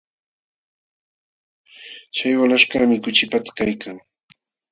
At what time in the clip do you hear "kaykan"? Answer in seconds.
3.57-3.97